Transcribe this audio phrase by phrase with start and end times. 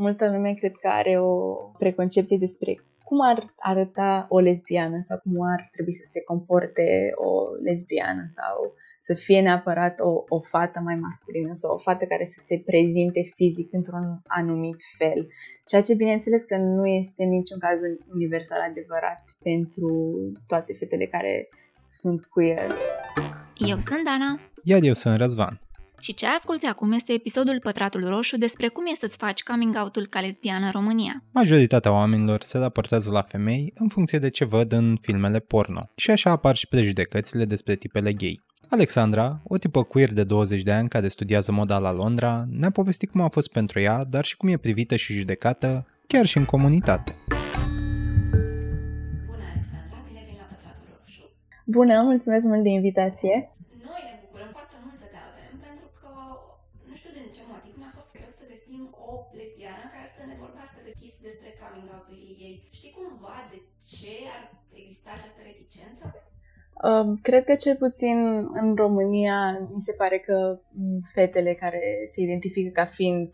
[0.00, 5.42] multă lume cred că are o preconcepție despre cum ar arăta o lesbiană sau cum
[5.52, 7.30] ar trebui să se comporte o
[7.62, 12.40] lesbiană sau să fie neapărat o, o fată mai masculină sau o fată care să
[12.46, 15.28] se prezinte fizic într-un anumit fel.
[15.66, 17.80] Ceea ce bineînțeles că nu este în niciun caz
[18.12, 19.88] universal adevărat pentru
[20.46, 21.48] toate fetele care
[21.86, 22.76] sunt queer.
[23.56, 24.40] Eu sunt Dana.
[24.64, 25.60] Iar eu sunt Răzvan.
[26.00, 30.06] Și ce asculti acum este episodul Pătratul Roșu despre cum e să-ți faci coming out-ul
[30.06, 31.22] ca lesbiană în România.
[31.32, 35.90] Majoritatea oamenilor se raportează la femei în funcție de ce văd în filmele porno.
[35.94, 38.40] Și așa apar și prejudecățile despre tipele gay.
[38.68, 43.10] Alexandra, o tipă queer de 20 de ani care studiază moda la Londra, ne-a povestit
[43.10, 46.44] cum a fost pentru ea, dar și cum e privită și judecată, chiar și în
[46.44, 47.16] comunitate.
[49.26, 51.22] Bună, Alexandra, bine vin la Pătratul Roșu.
[51.64, 53.54] Bună, mulțumesc mult de invitație.
[67.22, 68.18] Cred că cel puțin
[68.52, 73.28] în România mi se pare că mm, fetele care se identifică ca fiind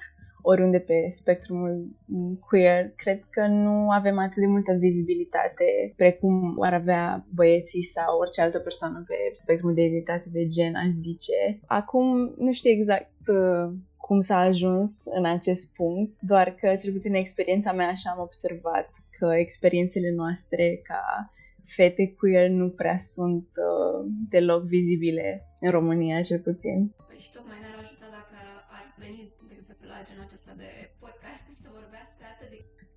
[0.48, 6.74] oriunde pe spectrumul mm, queer, cred că nu avem atât de multă vizibilitate precum ar
[6.74, 11.60] avea băieții sau orice altă persoană pe spectrumul de identitate de gen, aș zice.
[11.66, 17.10] Acum nu știu exact uh, cum s-a ajuns în acest punct, doar că cel puțin
[17.14, 21.30] în experiența mea așa am observat că experiențele noastre ca
[21.66, 25.28] fete queer nu prea sunt uh, deloc vizibile
[25.60, 26.94] în România, cel puțin.
[27.08, 28.36] Păi și tocmai ne-ar ajuta dacă
[28.76, 32.46] ar veni, de exemplu, la genul acesta de podcast să vorbească astăzi.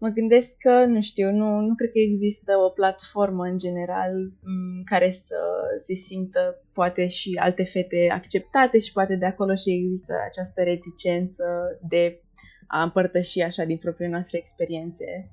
[0.03, 4.83] Mă gândesc că, nu știu, nu, nu cred că există o platformă în general m,
[4.83, 5.39] care să
[5.77, 6.41] se simtă
[6.73, 11.45] poate și alte fete acceptate și poate de acolo și există această reticență
[11.89, 12.21] de
[12.67, 15.31] a împărtăși așa din propriile noastre experiențe.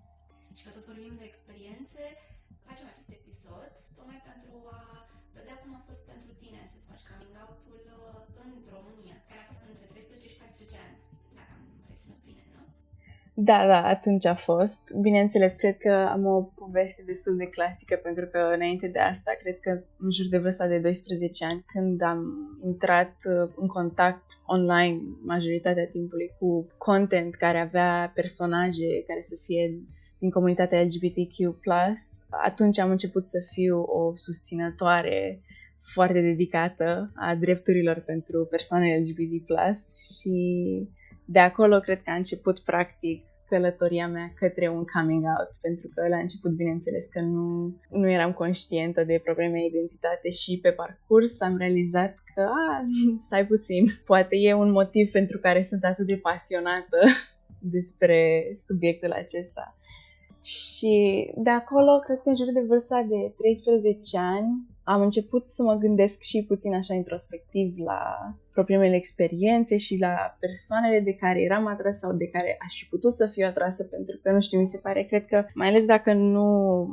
[0.57, 1.25] Și că tot vorbim de
[13.39, 14.81] Da, da, atunci a fost.
[15.01, 19.61] Bineînțeles, cred că am o poveste destul de clasică pentru că înainte de asta, cred
[19.61, 22.25] că în jur de vârsta de 12 ani, când am
[22.65, 29.81] intrat uh, în contact online majoritatea timpului cu content care avea personaje care să fie
[30.19, 31.57] din comunitatea LGBTQ+,
[32.45, 35.41] atunci am început să fiu o susținătoare
[35.81, 39.49] foarte dedicată a drepturilor pentru persoane LGBT+,
[40.19, 40.37] și
[41.27, 46.09] de acolo cred că a început practic călătoria mea către un coming out, pentru că
[46.09, 51.41] la început, bineînțeles, că nu, nu eram conștientă de propria mea identitate și pe parcurs
[51.41, 52.87] am realizat că, a,
[53.27, 56.99] stai puțin, poate e un motiv pentru care sunt atât de pasionată
[57.77, 59.77] despre subiectul acesta.
[60.43, 60.95] Și
[61.37, 65.75] de acolo, cred că în jur de vârsta de 13 ani, am început să mă
[65.75, 68.01] gândesc și puțin așa introspectiv la
[68.53, 72.85] propriile mele experiențe și la persoanele de care eram atrasă sau de care aș fi
[72.89, 75.85] putut să fiu atrasă, pentru că, nu știu, mi se pare, cred că, mai ales
[75.85, 76.49] dacă nu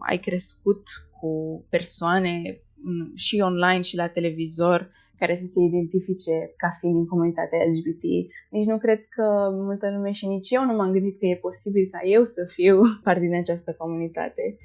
[0.10, 0.84] ai crescut
[1.20, 7.06] cu persoane mm, și online și la televizor, care să se identifice ca fiind din
[7.06, 8.04] comunitatea LGBT.
[8.50, 11.88] Nici nu cred că multă lume și nici eu nu m-am gândit că e posibil
[11.92, 14.58] ca eu să fiu parte din această comunitate.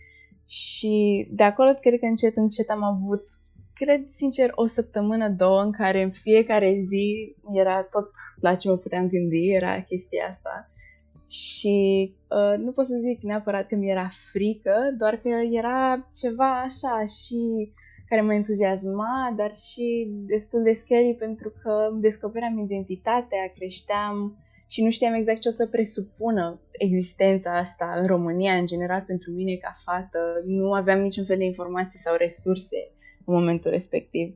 [0.48, 3.24] Și de acolo cred că încet, încet am avut,
[3.74, 8.10] cred sincer, o săptămână, două în care în fiecare zi era tot
[8.40, 10.70] la ce mă puteam gândi, era chestia asta.
[11.28, 11.76] Și
[12.28, 17.04] uh, nu pot să zic neapărat că mi era frică, doar că era ceva așa
[17.04, 17.72] și
[18.08, 24.36] care mă entuziasma, dar și destul de scary pentru că descopeream identitatea, creșteam
[24.68, 29.30] și nu știam exact ce o să presupună existența asta în România, în general, pentru
[29.30, 30.42] mine ca fată.
[30.44, 32.76] Nu aveam niciun fel de informații sau resurse
[33.24, 34.34] în momentul respectiv.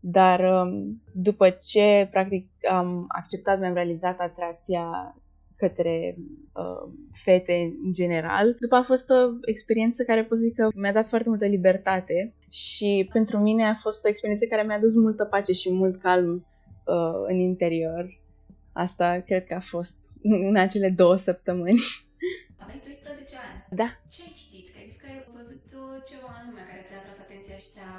[0.00, 5.14] Dar um, după ce, practic, am acceptat, mi-am realizat atracția
[5.56, 6.16] către
[6.54, 8.56] uh, fete în general.
[8.60, 13.08] După a fost o experiență care pot zic că mi-a dat foarte multă libertate și
[13.12, 16.46] pentru mine a fost o experiență care mi-a dus multă pace și mult calm
[16.86, 18.19] uh, în interior.
[18.72, 19.96] Asta cred că a fost
[20.48, 21.80] în acele două săptămâni.
[22.62, 23.64] Aveai 12 ani.
[23.80, 23.88] Da.
[24.12, 24.66] Ce ai citit?
[24.72, 27.92] Că ai zis că ai văzut uh, ceva anume care ți-a atras atenția și ți-a...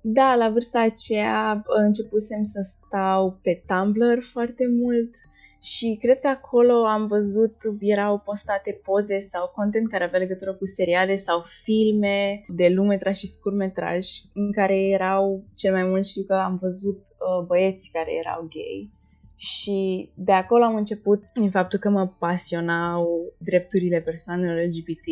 [0.00, 5.14] Da, la vârsta aceea uh, începusem să stau pe Tumblr foarte mult
[5.62, 10.64] și cred că acolo am văzut, erau postate poze sau content care avea legătură cu
[10.64, 16.34] seriale sau filme de lungmetraj și scurtmetraj în care erau cel mai mult știu că
[16.34, 18.90] am văzut uh, băieți care erau gay
[19.36, 25.06] Și de acolo am început, din faptul că mă pasionau drepturile persoanelor LGBT,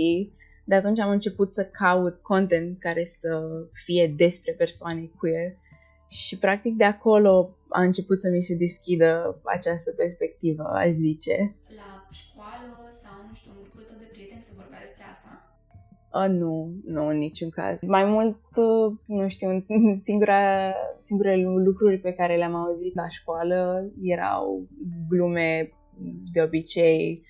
[0.64, 3.42] de atunci am început să caut content care să
[3.72, 5.56] fie despre persoane queer
[6.08, 11.56] și practic de acolo a început să mi se deschidă această perspectivă, aș zice.
[11.76, 11.93] La
[16.14, 17.82] Uh, nu, nu, în niciun caz.
[17.82, 19.66] Mai mult, uh, nu știu,
[20.08, 24.68] singura, singurele lucruri pe care le-am auzit la școală erau
[25.08, 25.72] glume
[26.32, 27.24] de obicei,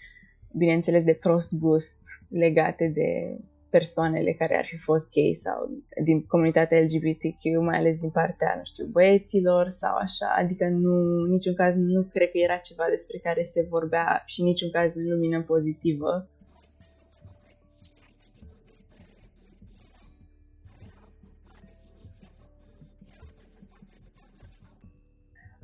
[0.52, 1.98] bineînțeles, de prost gust
[2.28, 3.38] legate de
[3.76, 5.58] persoanele care ar fi fost gay sau
[6.04, 10.94] din comunitatea LGBTQ, mai ales din partea, nu știu, băieților sau așa, adică nu,
[11.34, 15.06] niciun caz nu cred că era ceva despre care se vorbea și niciun caz în
[15.12, 16.28] lumină pozitivă.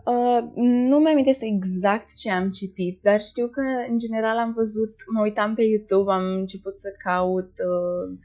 [0.05, 5.21] Uh, nu mi-am exact ce am citit, dar știu că în general am văzut, mă
[5.23, 8.19] uitam pe YouTube, am început să caut uh,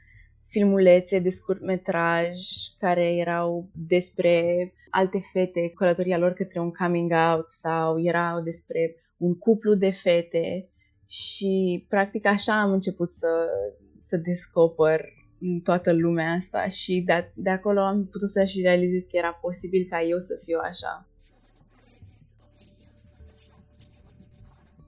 [0.44, 2.38] filmulețe de scurtmetraj
[2.78, 9.38] care erau despre alte fete, călătoria lor către un coming out sau erau despre un
[9.38, 10.68] cuplu de fete
[11.08, 13.48] și practic așa am început să,
[14.00, 15.04] să descoper
[15.62, 19.86] toată lumea asta și de, de acolo am putut să și realizez că era posibil
[19.90, 21.08] ca eu să fiu așa.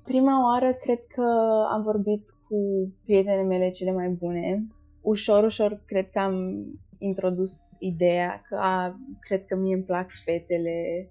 [0.09, 1.23] Prima oară cred că
[1.71, 2.57] am vorbit cu
[3.05, 4.67] prietenele mele cele mai bune.
[5.01, 6.65] Ușor, ușor cred că am
[6.99, 11.09] introdus ideea că a, cred că mie îmi plac fetele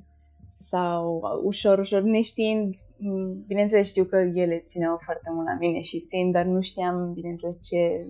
[0.50, 2.74] sau ușor, ușor, neștiind,
[3.48, 7.68] bineînțeles știu că ele țineau foarte mult la mine și țin, dar nu știam, bineînțeles,
[7.68, 8.08] ce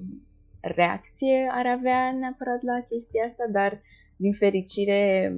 [0.62, 3.82] reacție ar avea neapărat la chestia asta, dar
[4.18, 5.34] din fericire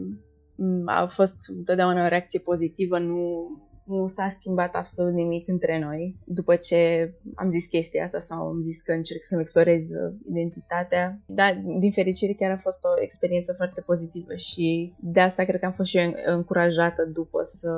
[0.85, 3.49] a fost întotdeauna o reacție pozitivă, nu
[3.89, 6.15] nu s-a schimbat absolut nimic între noi.
[6.25, 11.21] După ce am zis chestia asta sau am zis că încerc să-mi explorez uh, identitatea,
[11.25, 15.65] dar din fericire chiar a fost o experiență foarte pozitivă și de asta cred că
[15.65, 17.69] am fost și eu încurajată după să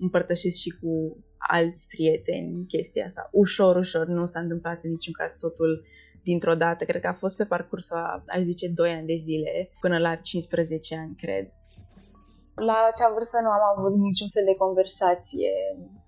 [0.00, 3.28] împărtășesc și cu alți prieteni chestia asta.
[3.32, 5.84] Ușor, ușor, nu s-a întâmplat în niciun caz totul
[6.22, 6.84] dintr-o dată.
[6.84, 10.14] Cred că a fost pe parcursul, a, aș zice, 2 ani de zile, până la
[10.14, 11.52] 15 ani, cred.
[12.66, 15.52] La acea vârstă nu am avut niciun fel de conversație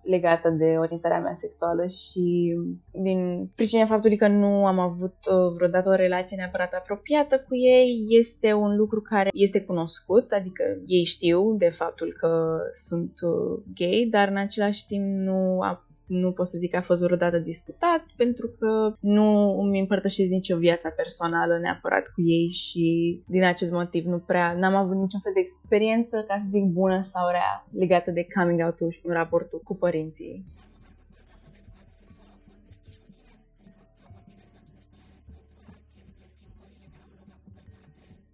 [0.03, 2.55] legată de orientarea mea sexuală și
[2.91, 8.07] din pricina faptului că nu am avut uh, vreodată o relație neapărat apropiată cu ei,
[8.09, 14.09] este un lucru care este cunoscut, adică ei știu de faptul că sunt uh, gay,
[14.11, 18.05] dar în același timp nu a nu pot să zic că a fost vreodată discutat,
[18.17, 24.05] pentru că nu îmi împărtășesc nicio viața personală neapărat cu ei și din acest motiv
[24.05, 28.11] nu prea, n-am avut niciun fel de experiență, ca să zic, bună sau rea, legată
[28.11, 30.45] de coming out-ul și raportul cu părinții.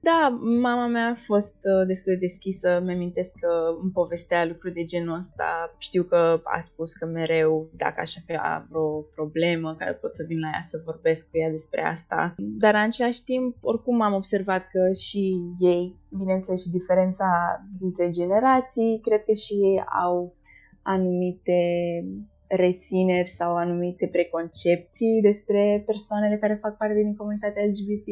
[0.02, 3.52] Da, mama mea a fost uh, destul de deschisă, mi-amintesc că
[3.82, 5.74] îmi povestea lucruri de genul ăsta.
[5.78, 10.40] Știu că a spus că mereu, dacă aș avea vreo problemă, care pot să vin
[10.40, 12.34] la ea să vorbesc cu ea despre asta.
[12.36, 17.28] Dar în același timp, oricum am observat că și ei, bineînțeles și diferența
[17.80, 20.34] dintre generații, cred că și ei au
[20.82, 21.60] anumite
[22.46, 28.08] rețineri sau anumite preconcepții despre persoanele care fac parte din comunitatea LGBT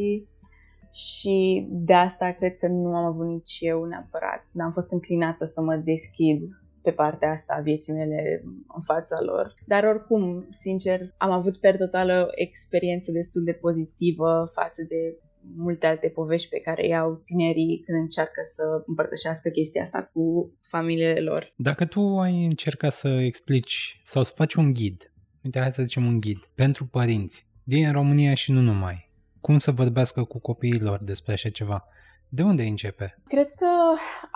[0.93, 4.47] și de asta cred că nu am avut nici eu neapărat.
[4.53, 6.43] N-am fost înclinată să mă deschid
[6.83, 8.43] pe partea asta a vieții mele
[8.77, 9.55] în fața lor.
[9.67, 15.19] Dar oricum, sincer, am avut per total o experiență destul de pozitivă față de
[15.57, 21.21] multe alte povești pe care iau tinerii când încearcă să împărtășească chestia asta cu familiile
[21.21, 21.53] lor.
[21.57, 25.13] Dacă tu ai încercat să explici sau să faci un ghid,
[25.45, 29.08] uite, hai să zicem un ghid, pentru părinți din România și nu numai,
[29.41, 31.89] cum să vorbească cu copiilor despre așa ceva?
[32.31, 33.19] De unde începe?
[33.29, 33.67] Cred că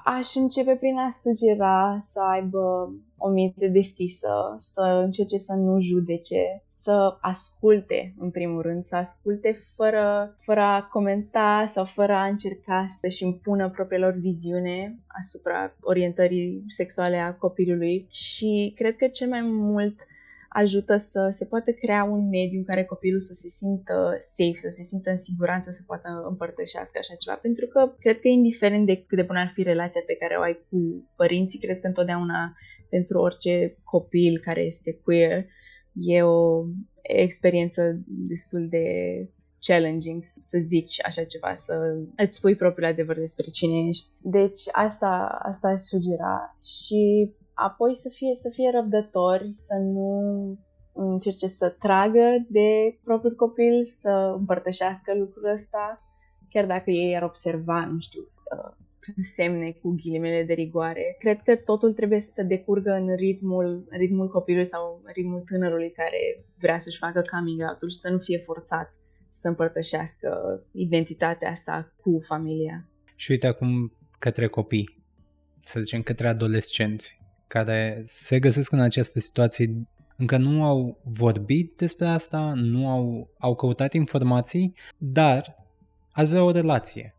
[0.05, 6.63] aș începe prin a sugera să aibă o minte deschisă, să încerce să nu judece,
[6.67, 12.87] să asculte, în primul rând, să asculte fără, fără a comenta sau fără a încerca
[13.01, 19.97] să-și impună propriilor viziune asupra orientării sexuale a copilului și cred că cel mai mult
[20.53, 24.69] ajută să se poată crea un mediu în care copilul să se simtă safe, să
[24.69, 27.37] se simtă în siguranță, să poată împărtășească așa ceva.
[27.37, 30.43] Pentru că cred că indiferent de cât de bună ar fi relația pe care o
[30.43, 32.57] ai cu părinții, cred că întotdeauna
[32.89, 35.47] pentru orice copil care este queer
[35.93, 36.65] e o
[37.03, 38.87] experiență destul de
[39.67, 41.75] challenging să zici așa ceva, să
[42.17, 44.09] îți spui propriul adevăr despre cine ești.
[44.21, 47.31] Deci asta, asta aș sugera și
[47.63, 50.11] apoi să fie, să fie răbdători, să nu
[50.93, 56.03] încerce să tragă de propriul copil, să împărtășească lucrul ăsta,
[56.49, 58.77] chiar dacă ei ar observa, nu știu, uh,
[59.35, 61.17] semne cu ghilimele de rigoare.
[61.19, 65.91] Cred că totul trebuie să decurgă în ritmul, în ritmul copilului sau în ritmul tânărului
[65.91, 68.91] care vrea să-și facă coming out și să nu fie forțat
[69.29, 72.89] să împărtășească identitatea asta cu familia.
[73.17, 75.05] Și uite acum către copii,
[75.61, 77.22] să zicem către adolescenți,
[77.53, 79.83] care se găsesc în această situație
[80.17, 85.57] încă nu au vorbit despre asta, nu au, au căutat informații, dar
[86.13, 87.15] ar vrea o relație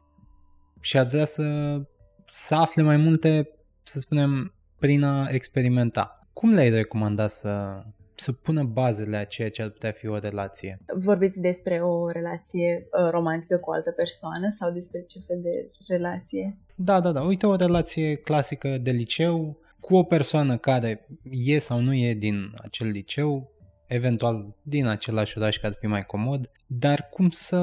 [0.79, 1.77] și ar vrea să,
[2.25, 3.49] să afle mai multe,
[3.83, 6.27] să spunem, prin a experimenta.
[6.33, 7.83] Cum le-ai recomanda să,
[8.15, 10.79] să pună bazele a ceea ce ar putea fi o relație?
[10.95, 15.71] Vorbiți despre o relație uh, romantică cu o altă persoană sau despre ce fel de
[15.87, 16.57] relație?
[16.75, 17.21] Da, da, da.
[17.21, 22.53] Uite, o relație clasică de liceu cu o persoană care e sau nu e din
[22.61, 23.51] acel liceu,
[23.87, 27.59] eventual din același oraș care ar fi mai comod, dar cum să,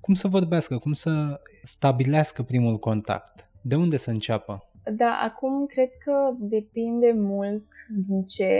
[0.00, 3.50] cum să vorbească, cum să stabilească primul contact?
[3.62, 4.70] De unde să înceapă?
[4.96, 7.66] Da, acum cred că depinde mult
[8.06, 8.52] din ce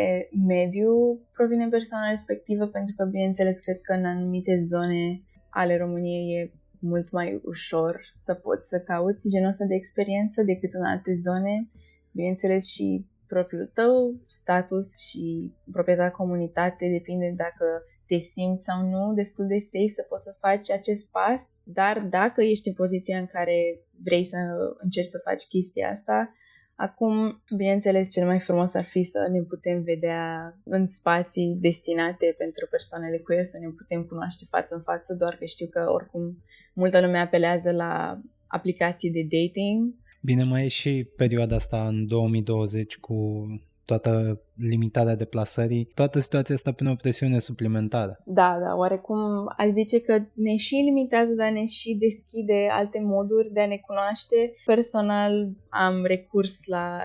[0.47, 6.53] mediu provine persoana respectivă, pentru că, bineînțeles, cred că în anumite zone ale României e
[6.81, 11.69] mult mai ușor să poți să cauți genul ăsta de experiență decât în alte zone.
[12.19, 17.67] Bineînțeles, și propriul tău status și proprietatea comunitate depinde dacă
[18.07, 22.43] te simți sau nu destul de safe să poți să faci acest pas, dar dacă
[22.43, 23.59] ești în poziția în care
[24.05, 24.37] vrei să
[24.79, 26.35] încerci să faci chestia asta,
[26.75, 32.67] acum, bineînțeles, cel mai frumos ar fi să ne putem vedea în spații destinate pentru
[32.71, 36.23] persoanele queer, să ne putem cunoaște față în față, doar că știu că oricum
[36.73, 39.95] multă lume apelează la aplicații de dating.
[40.21, 43.47] Bine, mai e și perioada asta în 2020 cu
[43.85, 48.23] toată limitarea deplasării, toată situația asta pune o presiune suplimentară.
[48.25, 49.19] Da, da, oarecum
[49.57, 53.77] ar zice că ne și limitează, dar ne și deschide alte moduri de a ne
[53.77, 54.55] cunoaște.
[54.65, 57.01] Personal am recurs la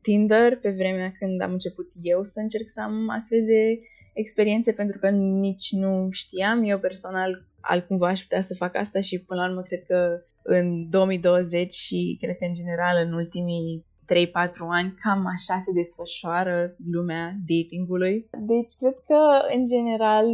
[0.00, 3.80] Tinder pe vremea când am început eu să încerc să am astfel de
[4.12, 9.20] experiențe pentru că nici nu știam eu personal altcumva aș putea să fac asta și
[9.20, 14.16] până la urmă cred că în 2020 și cred că în general în ultimii 3-4
[14.70, 18.28] ani, cam așa se desfășoară lumea datingului.
[18.52, 19.20] Deci, cred că,
[19.56, 20.26] în general,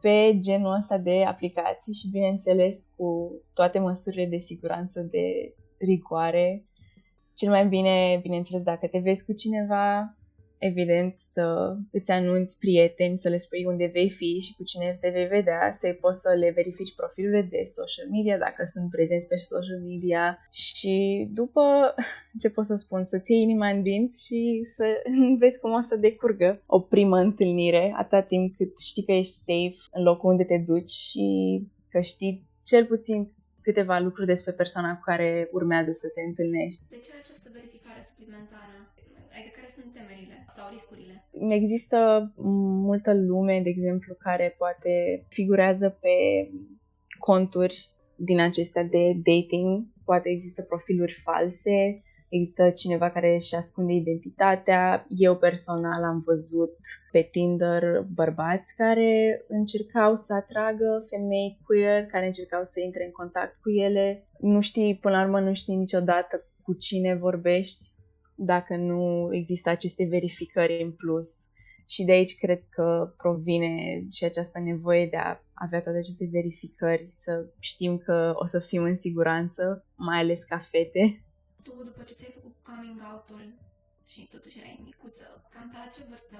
[0.00, 6.66] pe genul ăsta de aplicații și, bineînțeles, cu toate măsurile de siguranță de rigoare,
[7.34, 10.17] cel mai bine, bineînțeles, dacă te vezi cu cineva,
[10.58, 15.08] evident, să îți anunți prieteni, să le spui unde vei fi și cu cine te
[15.08, 19.36] vei vedea, să poți să le verifici profilurile de social media, dacă sunt prezenți pe
[19.36, 21.94] social media și după,
[22.40, 24.84] ce pot să spun, să-ți iei inima în dinți și să
[25.40, 29.76] vezi cum o să decurgă o primă întâlnire, atâta timp cât știi că ești safe
[29.92, 31.26] în locul unde te duci și
[31.90, 36.82] că știi cel puțin câteva lucruri despre persoana cu care urmează să te întâlnești.
[36.88, 38.77] De ce această verificare suplimentară?
[40.18, 40.46] Adică care sunt temerile?
[40.56, 41.14] sau riscurile?
[41.60, 42.32] Există
[42.88, 46.16] multă lume, de exemplu, care poate figurează pe
[47.18, 55.06] conturi din acestea de dating, poate există profiluri false, există cineva care își ascunde identitatea.
[55.08, 56.76] Eu personal am văzut
[57.12, 63.56] pe Tinder bărbați care încercau să atragă femei queer, care încercau să intre în contact
[63.60, 64.26] cu ele.
[64.38, 67.82] Nu știi, până la urmă, nu știi niciodată cu cine vorbești
[68.40, 71.28] dacă nu există aceste verificări în plus.
[71.86, 77.06] Și de aici cred că provine și această nevoie de a avea toate aceste verificări,
[77.08, 81.22] să știm că o să fim în siguranță, mai ales ca fete.
[81.62, 83.58] Tu, după ce ți-ai făcut coming out-ul
[84.06, 86.38] și totuși erai micuță, cam pe la ce vârstă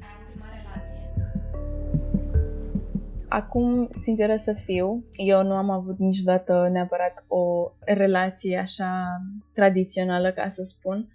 [0.00, 1.33] ai avut prima relație?
[3.34, 9.04] Acum, sinceră să fiu, eu nu am avut niciodată neapărat o relație așa
[9.52, 11.08] tradițională, ca să spun.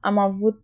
[0.00, 0.58] Am avut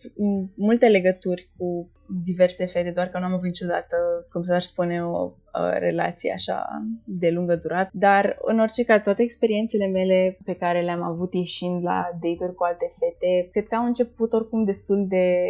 [0.54, 1.90] multe legături cu
[2.24, 3.96] diverse fete, doar că nu am avut niciodată,
[4.32, 5.32] cum să spune, o
[5.78, 6.66] relație așa
[7.04, 7.90] de lungă durată.
[7.92, 12.64] Dar, în orice caz, toate experiențele mele pe care le-am avut ieșind la date-uri cu
[12.64, 15.44] alte fete, cred că au început oricum destul de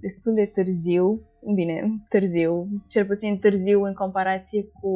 [0.00, 4.92] destul de târziu, bine, târziu, cel puțin târziu în comparație cu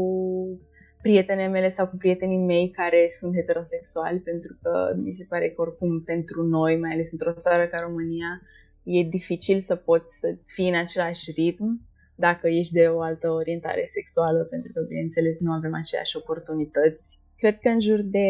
[1.02, 5.61] prietenele mele sau cu prietenii mei care sunt heterosexuali, pentru că mi se pare că
[5.61, 8.40] oricum pentru noi, mai ales într-o țară ca România,
[8.82, 11.80] e dificil să poți să fii în același ritm
[12.14, 17.18] dacă ești de o altă orientare sexuală, pentru că, bineînțeles, nu avem aceeași oportunități.
[17.37, 18.28] Cred că în jur de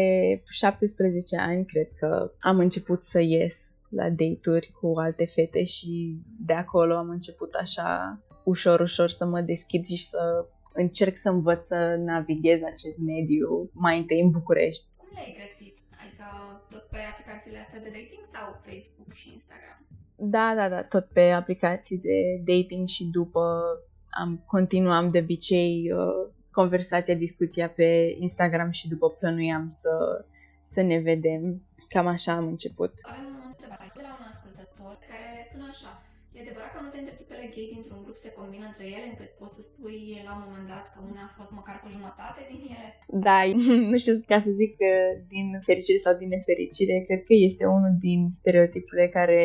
[0.49, 6.53] 17 ani, cred că am început să ies la date-uri cu alte fete și de
[6.53, 11.95] acolo am început așa ușor, ușor să mă deschid și să încerc să învăț să
[11.99, 14.85] navighez acest mediu mai întâi în București.
[14.97, 15.77] Cum le-ai găsit?
[16.01, 16.25] Adică
[16.69, 19.87] tot pe aplicațiile astea de dating sau Facebook și Instagram?
[20.15, 23.63] Da, da, da, tot pe aplicații de dating și după
[24.09, 30.25] am continuam de obicei uh, conversația, discuția pe Instagram și după plănuiam să,
[30.63, 31.61] să ne vedem.
[31.87, 32.93] Cam așa am început.
[33.01, 33.32] Avem o
[33.63, 35.91] întrebare de la un ascultător care sună așa.
[36.35, 39.57] E adevărat că multe dintre tipele gay dintr-un grup se combină între ele, încât poți
[39.57, 42.89] să spui la un moment dat că una a fost măcar cu jumătate din ele?
[43.27, 43.37] Da,
[43.91, 44.91] nu știu ca să zic că
[45.33, 49.41] din fericire sau din nefericire, cred că este unul din stereotipurile care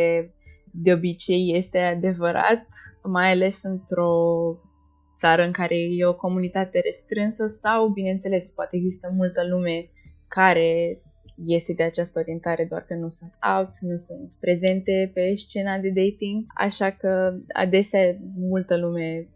[0.84, 2.66] de obicei este adevărat,
[3.16, 4.12] mai ales într-o
[5.20, 9.90] țară în care e o comunitate restrânsă sau, bineînțeles, poate există multă lume
[10.28, 11.00] care
[11.46, 15.88] este de această orientare, doar că nu sunt out, nu sunt prezente pe scena de
[15.88, 19.28] dating, așa că adesea multă lume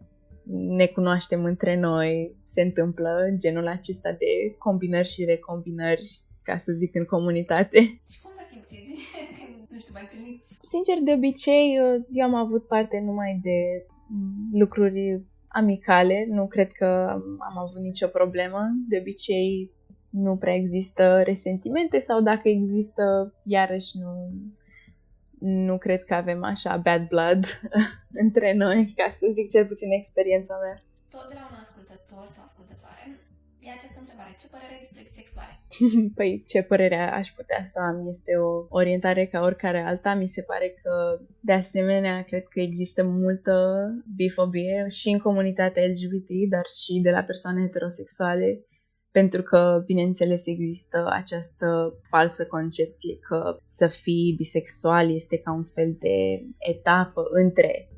[0.51, 6.95] ne cunoaștem între noi, se întâmplă genul acesta de combinări și recombinări, ca să zic,
[6.95, 7.79] în comunitate.
[7.79, 9.03] Și cum vă simțiți
[9.39, 10.59] când, nu știu, mai întâlniți?
[10.61, 11.79] Sincer, de obicei,
[12.11, 13.87] eu am avut parte numai de
[14.53, 16.87] lucruri amicale, nu cred că
[17.39, 18.61] am avut nicio problemă.
[18.89, 19.71] De obicei
[20.13, 24.31] nu prea există resentimente sau dacă există, iarăși nu,
[25.39, 27.45] nu cred că avem așa bad blood
[28.25, 30.83] între noi, ca să zic cel puțin experiența mea.
[31.11, 33.05] Tot de la un ascultător sau ascultătoare
[33.61, 34.37] e această întrebare.
[34.41, 35.55] Ce părere ai despre bisexuale?
[36.19, 38.09] păi, ce părere aș putea să am?
[38.09, 40.15] Este o orientare ca oricare alta.
[40.15, 40.93] Mi se pare că,
[41.41, 43.57] de asemenea, cred că există multă
[44.17, 48.67] bifobie și în comunitatea LGBT, dar și de la persoane heterosexuale
[49.13, 55.97] pentru că, bineînțeles, există această falsă concepție că să fii bisexual este ca un fel
[55.99, 57.89] de etapă între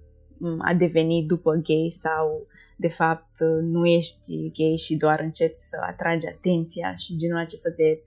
[0.58, 6.26] a deveni după gay sau de fapt nu ești gay și doar încerci să atragi
[6.26, 8.02] atenția și genul acesta de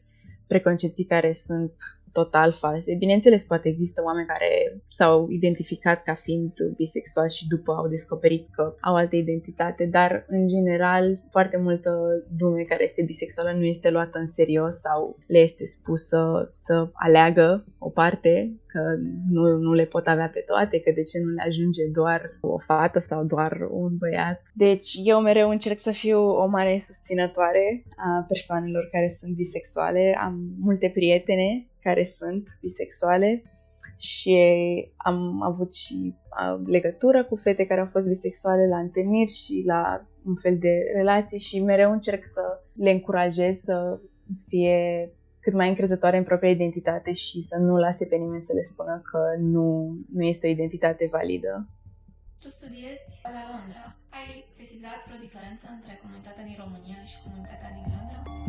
[0.48, 1.74] preconcepții care sunt
[2.22, 2.96] total false.
[2.96, 4.52] Bineînțeles, poate există oameni care
[4.88, 10.48] s-au identificat ca fiind bisexuali și după au descoperit că au altă identitate, dar în
[10.48, 11.92] general foarte multă
[12.40, 17.66] lume care este bisexuală nu este luată în serios sau le este spusă să aleagă
[17.78, 18.34] o parte,
[18.68, 18.82] că
[19.30, 22.58] nu, nu le pot avea pe toate, că de ce nu le ajunge doar o
[22.58, 24.42] fată sau doar un băiat.
[24.54, 30.18] Deci eu mereu încerc să fiu o mare susținătoare a persoanelor care sunt bisexuale.
[30.20, 33.30] Am multe prietene care sunt bisexuale
[33.98, 34.36] și
[34.98, 36.16] am avut și
[36.66, 39.82] legătură cu fete care au fost bisexuale la întâlniri și la
[40.26, 44.00] un fel de relații și mereu încerc să le încurajez să
[44.48, 48.62] fie cât mai încrezătoare în propria identitate și să nu lase pe nimeni să le
[48.62, 49.68] spună că nu,
[50.14, 51.68] nu este o identitate validă.
[52.40, 53.84] Tu studiezi la Londra.
[54.20, 58.47] Ai sesizat vreo diferență între comunitatea din România și comunitatea din Londra?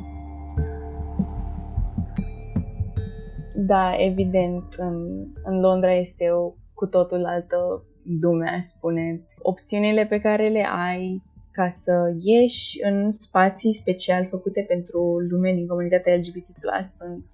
[3.61, 7.85] Da, evident, în, în Londra este o cu totul altă
[8.21, 9.27] lume, aș spune.
[9.39, 15.67] Opțiunile pe care le ai ca să ieși în spații special făcute pentru lume din
[15.67, 17.25] comunitatea LGBT+, sunt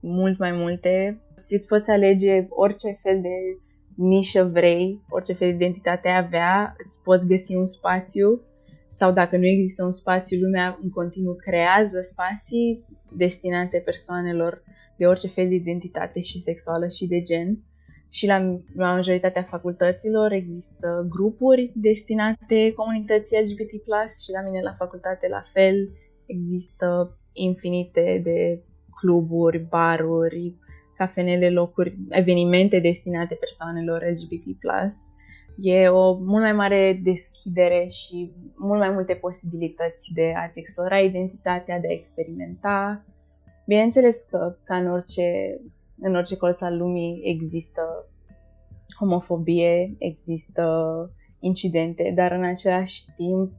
[0.00, 1.20] mult mai multe.
[1.36, 3.36] Îți poți alege orice fel de
[3.94, 8.40] nișă vrei, orice fel de identitate avea, îți poți găsi un spațiu
[8.88, 12.84] sau dacă nu există un spațiu, lumea în continuu creează spații
[13.16, 14.62] destinate persoanelor
[15.00, 17.58] de orice fel de identitate și sexuală și de gen.
[18.08, 18.38] Și la,
[18.74, 23.72] la majoritatea facultăților există grupuri destinate comunității LGBT+,
[24.24, 25.90] și la mine la facultate la fel
[26.26, 28.62] există infinite de
[29.00, 30.54] cluburi, baruri,
[30.96, 34.44] cafenele, locuri, evenimente destinate persoanelor LGBT+.
[35.56, 41.80] E o mult mai mare deschidere și mult mai multe posibilități de a-ți explora identitatea,
[41.80, 43.04] de a experimenta,
[43.66, 45.60] Bineînțeles că, ca în orice,
[46.00, 47.82] în orice colț al lumii, există
[48.98, 50.64] homofobie, există
[51.38, 53.52] incidente, dar în același timp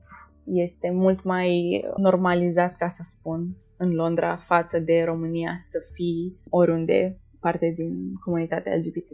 [0.44, 7.20] este mult mai normalizat, ca să spun, în Londra față de România să fii oriunde
[7.40, 9.10] parte din comunitatea LGBT+.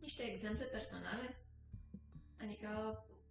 [0.00, 1.36] Niște exemple personale?
[2.44, 2.68] Adică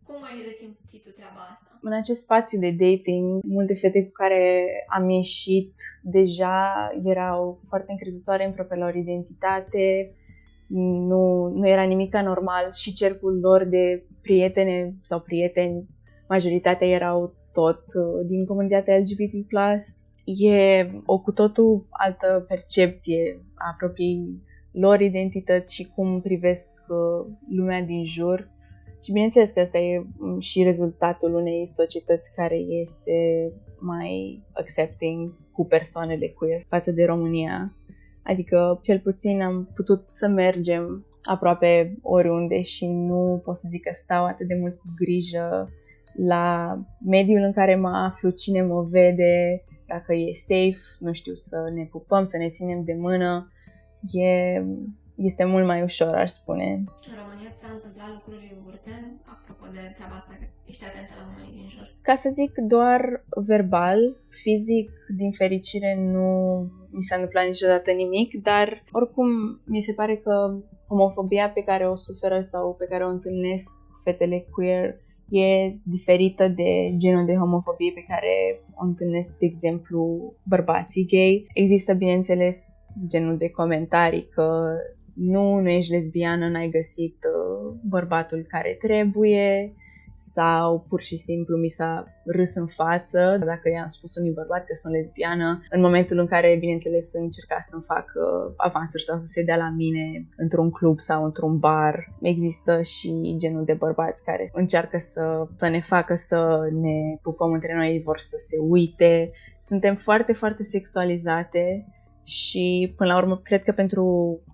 [0.05, 1.79] cum ai resimțit tu treaba asta?
[1.81, 8.45] În acest spațiu de dating, multe fete cu care am ieșit deja erau foarte încrezătoare
[8.45, 10.15] în propria lor identitate,
[11.07, 15.87] nu, nu era nimic anormal și cercul lor de prietene sau prieteni,
[16.27, 19.51] majoritatea erau tot uh, din comunitatea LGBT+.
[20.25, 27.81] E o cu totul altă percepție a propriei lor identități și cum privesc uh, lumea
[27.81, 28.51] din jur.
[29.03, 35.65] Și bineînțeles că asta e mm, și rezultatul unei societăți care este mai accepting cu
[35.65, 37.75] persoanele queer față de România.
[38.23, 43.93] Adică, cel puțin am putut să mergem aproape oriunde și nu pot să zic că
[43.93, 45.69] stau atât de mult cu grijă
[46.15, 51.71] la mediul în care mă aflu, cine mă vede, dacă e safe, nu știu, să
[51.73, 53.51] ne pupăm, să ne ținem de mână.
[54.11, 54.61] E,
[55.15, 56.65] este mult mai ușor, aș spune.
[57.09, 58.95] În România ți s-a întâmplat lucruri urte?
[59.35, 61.87] Apropo de treaba asta, că ești atentă la oamenii din jur.
[62.01, 63.01] Ca să zic doar
[63.51, 63.99] verbal,
[64.29, 66.27] fizic, din fericire, nu
[66.95, 69.27] mi s-a întâmplat niciodată nimic, dar oricum
[69.65, 70.33] mi se pare că
[70.87, 73.69] homofobia pe care o suferă sau pe care o întâlnesc
[74.03, 81.05] fetele queer e diferită de genul de homofobie pe care o întâlnesc, de exemplu, bărbații
[81.05, 81.47] gay.
[81.53, 82.57] Există, bineînțeles,
[83.07, 84.75] genul de comentarii că
[85.13, 89.73] nu, nu ești lesbiană, n-ai găsit uh, bărbatul care trebuie,
[90.31, 94.73] sau pur și simplu mi s-a râs în față dacă i-am spus unui bărbat că
[94.73, 99.43] sunt lesbiană, în momentul în care, bineînțeles, încerca să-mi fac uh, avansuri sau să se
[99.43, 102.13] dea la mine într-un club sau într-un bar.
[102.21, 107.75] Există și genul de bărbați care încearcă să, să ne facă să ne pupăm între
[107.75, 109.31] noi, vor să se uite.
[109.61, 111.85] Suntem foarte, foarte sexualizate
[112.23, 114.05] și până la urmă cred că pentru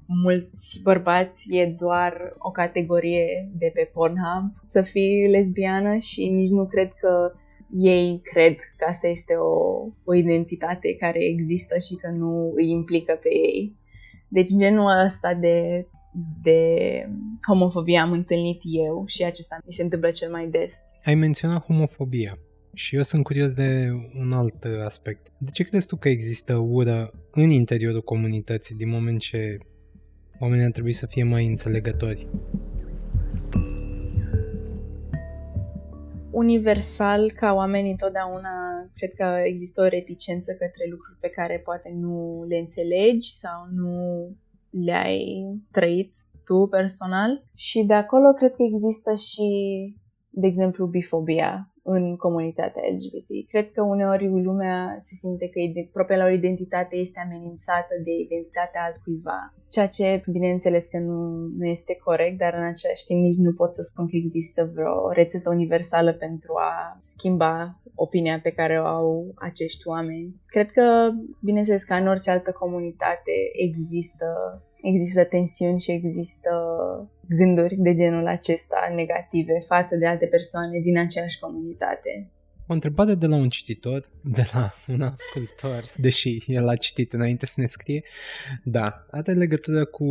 [0.06, 6.66] mulți bărbați e doar o categorie de pe Pornhub să fii lesbiană și nici nu
[6.66, 7.32] cred că
[7.76, 13.20] ei cred că asta este o, o identitate care există și că nu îi implică
[13.22, 13.78] pe ei.
[14.28, 15.88] Deci genul ăsta de,
[16.42, 16.62] de
[17.48, 20.76] homofobie am întâlnit eu și acesta mi se întâmplă cel mai des.
[21.04, 22.38] Ai menționat homofobia.
[22.74, 25.32] Și eu sunt curios de un alt aspect.
[25.38, 29.58] De ce crezi tu că există ură în interiorul comunității din moment ce
[30.40, 32.28] oamenii ar trebui să fie mai înțelegători?
[36.32, 38.50] Universal, ca oamenii întotdeauna,
[38.96, 43.96] cred că există o reticență către lucruri pe care poate nu le înțelegi sau nu
[44.86, 46.14] le-ai trăit
[46.46, 47.44] tu personal.
[47.56, 49.50] Și de acolo cred că există și,
[50.30, 53.30] de exemplu, bifobia în comunitatea LGBT.
[53.50, 55.60] Cred că uneori lumea se simte că
[55.94, 61.20] propria lor identitate este amenințată de identitatea altcuiva, ceea ce bineînțeles că nu,
[61.58, 65.12] nu este corect, dar în același timp nici nu pot să spun că există vreo
[65.12, 70.36] rețetă universală pentru a schimba opinia pe care o au acești oameni.
[70.46, 71.10] Cred că,
[71.42, 74.26] bineînțeles, ca în orice altă comunitate există
[74.82, 76.50] există tensiuni și există
[77.28, 82.30] gânduri de genul acesta negative față de alte persoane din aceeași comunitate.
[82.68, 87.46] O întrebare de la un cititor, de la un ascultor, deși el a citit înainte
[87.46, 88.04] să ne scrie,
[88.64, 90.06] da, are legătură cu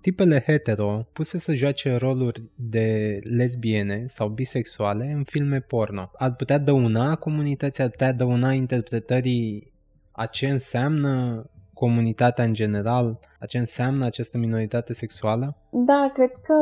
[0.00, 6.10] tipele hetero puse să joace roluri de lesbiene sau bisexuale în filme porno.
[6.14, 9.72] Ar putea dăuna comunității, ar putea dăuna interpretării
[10.12, 11.44] a ce înseamnă
[11.84, 15.56] comunitatea în general, a ce înseamnă această minoritate sexuală?
[15.70, 16.58] Da, cred că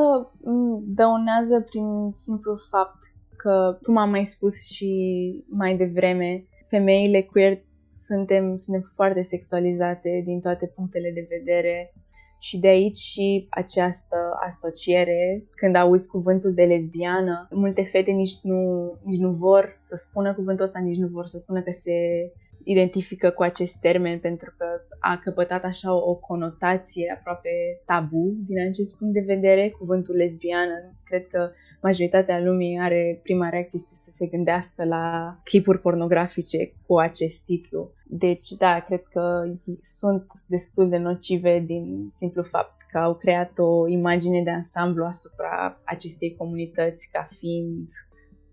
[1.01, 3.01] dăunează prin simplu fapt
[3.37, 4.93] că, cum am mai spus și
[5.49, 7.59] mai devreme, femeile queer
[7.97, 11.93] suntem, suntem foarte sexualizate din toate punctele de vedere
[12.41, 18.93] și de aici și această asociere, când auzi cuvântul de lesbiană, multe fete nici nu,
[19.05, 21.93] nici nu vor să spună cuvântul ăsta, nici nu vor să spună că se
[22.71, 24.65] identifică cu acest termen pentru că
[25.01, 27.51] a căpătat așa o, o conotație aproape
[27.85, 29.69] tabu din acest punct de vedere.
[29.69, 31.51] Cuvântul lesbiană, cred că
[31.83, 37.93] majoritatea lumii are prima reacție este să se gândească la clipuri pornografice cu acest titlu.
[38.07, 43.89] Deci, da, cred că sunt destul de nocive din simplu fapt că au creat o
[43.89, 47.87] imagine de ansamblu asupra acestei comunități ca fiind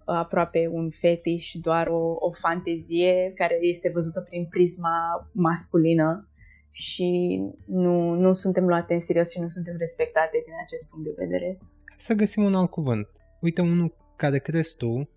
[0.05, 6.29] aproape un fetiș, doar o, o fantezie care este văzută prin prisma masculină
[6.71, 11.13] și nu, nu suntem luate în serios și nu suntem respectate din acest punct de
[11.17, 11.57] vedere.
[11.97, 13.07] Să găsim un alt cuvânt.
[13.39, 15.09] Uite unul care crezi tu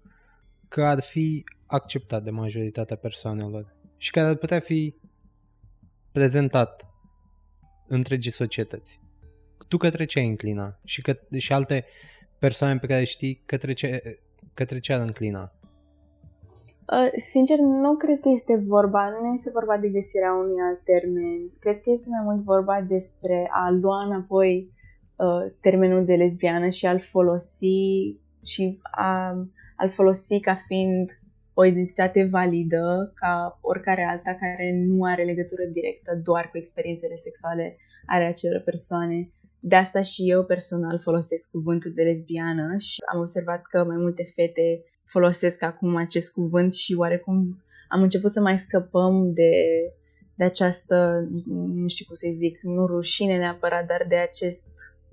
[0.69, 4.95] că ar fi acceptat de majoritatea persoanelor și care ar putea fi
[6.13, 6.87] prezentat
[7.87, 9.01] întregii societăți.
[9.69, 10.81] Tu către ce ai înclina?
[10.85, 11.85] Și, că, și alte
[12.39, 14.19] persoane pe care știi către ce,
[14.61, 15.53] către ce ar înclina?
[16.93, 21.41] Uh, sincer, nu cred că este vorba, nu este vorba de găsirea unui alt termen.
[21.59, 24.73] Cred că este mai mult vorba despre a lua înapoi
[25.17, 27.79] uh, termenul de lesbiană și a-l folosi
[28.45, 29.11] și a,
[29.77, 31.09] a-l folosi ca fiind
[31.55, 37.77] o identitate validă ca oricare alta care nu are legătură directă doar cu experiențele sexuale
[38.07, 39.33] ale acelor persoane.
[39.61, 44.25] De asta și eu personal folosesc cuvântul de lesbiană și am observat că mai multe
[44.35, 49.51] fete folosesc acum acest cuvânt și oarecum am început să mai scăpăm de,
[50.35, 51.29] de această,
[51.75, 54.69] nu știu cum să zic, nu rușine neapărat, dar de acest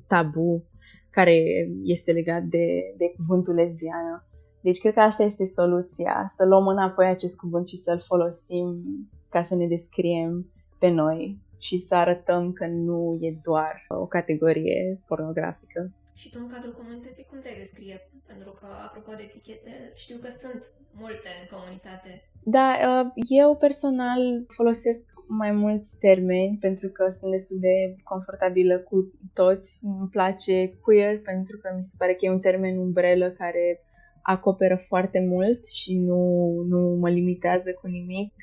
[0.07, 0.63] tabu
[1.09, 1.43] care
[1.83, 4.27] este legat de, de cuvântul lesbiană.
[4.61, 8.83] Deci cred că asta este soluția, să luăm înapoi acest cuvânt și să-l folosim
[9.29, 14.99] ca să ne descriem pe noi și să arătăm că nu e doar o categorie
[15.07, 15.91] pornografică.
[16.13, 18.09] Și tu în cadrul comunității cum te descrie?
[18.27, 20.61] Pentru că, apropo de etichete, știu că sunt
[21.03, 22.11] multe în comunitate.
[22.43, 23.05] Da, uh,
[23.43, 29.85] eu personal folosesc mai mulți termeni pentru că sunt destul de confortabilă cu toți.
[29.99, 33.83] Îmi place queer pentru că mi se pare că e un termen umbrelă care
[34.21, 36.21] acoperă foarte mult și nu,
[36.67, 38.33] nu mă limitează cu nimic.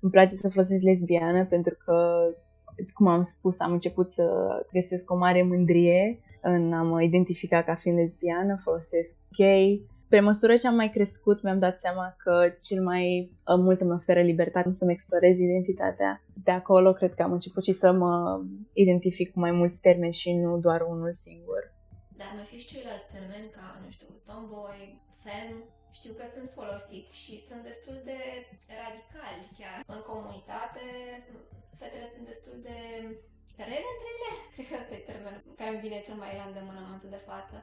[0.00, 1.96] Îmi place să folosesc lesbiană pentru că,
[2.94, 4.24] cum am spus, am început să
[4.72, 9.86] găsesc o mare mândrie în a mă identifica ca fiind lesbiană, folosesc gay.
[10.08, 13.92] Pe măsură ce am mai crescut, mi-am dat seama că cel mai uh, mult îmi
[13.92, 16.22] oferă libertate să-mi explorez identitatea.
[16.44, 20.32] De acolo cred că am început și să mă identific cu mai mulți termeni și
[20.32, 21.72] nu doar unul singur.
[22.16, 25.64] Dar mai fi și ceilalți termeni ca, nu știu, tomboy, fem,
[25.98, 28.18] știu că sunt folosiți și sunt destul de
[28.80, 29.78] radicali chiar.
[29.94, 30.84] În comunitate,
[31.80, 32.78] fetele sunt destul de
[33.70, 34.30] rele între ele.
[34.54, 37.26] Cred că ăsta e termenul care îmi vine cel mai la îndemână în momentul de
[37.30, 37.56] față.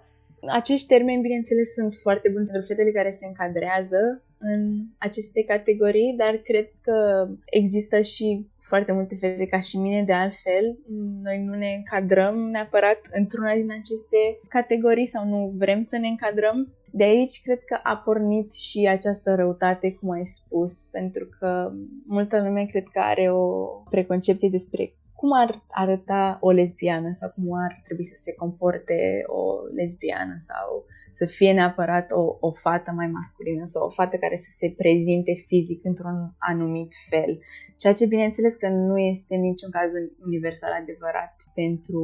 [0.61, 4.01] Acești termeni, bineînțeles, sunt foarte buni pentru fetele care se încadrează
[4.37, 4.61] în
[4.97, 7.27] aceste categorii, dar cred că
[7.61, 8.27] există și
[8.71, 10.77] foarte multe fete ca și mine, de altfel.
[11.23, 16.73] Noi nu ne încadrăm neapărat într-una din aceste categorii sau nu vrem să ne încadrăm.
[16.91, 21.71] De aici cred că a pornit și această răutate, cum ai spus, pentru că
[22.07, 27.53] multă lume cred că are o preconcepție despre cum ar arăta o lesbiană sau cum
[27.53, 29.43] ar trebui să se comporte o
[29.75, 34.49] lesbiană sau să fie neapărat o, o fată mai masculină sau o fată care să
[34.57, 37.39] se prezinte fizic într-un anumit fel.
[37.77, 39.91] Ceea ce bineînțeles că nu este în niciun caz
[40.25, 42.03] universal adevărat pentru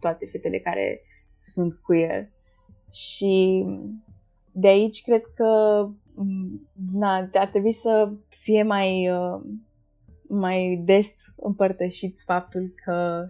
[0.00, 1.00] toate fetele care
[1.38, 2.30] sunt queer.
[2.92, 3.64] Și
[4.52, 5.46] de aici cred că
[6.92, 9.40] na, ar trebui să fie mai, uh,
[10.28, 13.28] mai des împărtășit faptul că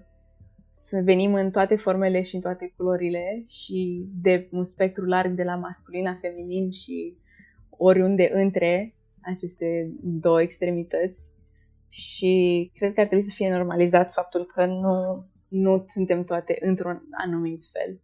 [0.72, 5.42] să venim în toate formele și în toate culorile și de un spectru larg de
[5.42, 7.16] la masculin la feminin și
[7.70, 11.28] oriunde între aceste două extremități
[11.88, 17.02] și cred că ar trebui să fie normalizat faptul că nu, nu suntem toate într-un
[17.10, 18.00] anumit fel.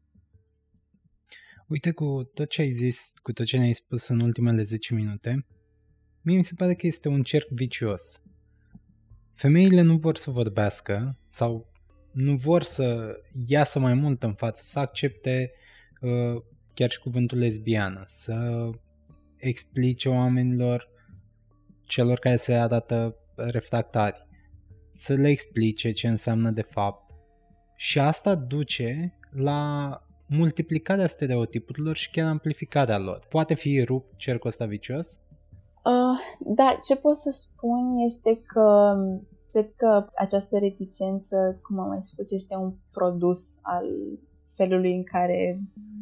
[1.66, 5.46] Uite, cu tot ce ai zis, cu tot ce ne-ai spus în ultimele 10 minute,
[6.22, 8.22] mie mi se pare că este un cerc vicios.
[9.34, 11.72] Femeile nu vor să vorbească sau
[12.12, 15.52] nu vor să iasă mai mult în față, să accepte
[16.00, 16.42] uh,
[16.74, 18.68] chiar și cuvântul lesbiană, să
[19.36, 20.88] explice oamenilor,
[21.84, 24.26] celor care se arată refractari,
[24.92, 27.10] să le explice ce înseamnă de fapt.
[27.76, 33.18] Și asta duce la multiplicarea stereotipurilor și chiar amplificarea lor.
[33.28, 35.20] Poate fi rupt cercul ăsta vicios?
[35.84, 38.96] Uh, da, ce pot să spun este că
[39.52, 43.86] cred că această reticență, cum am mai spus, este un produs al
[44.50, 45.60] felului în care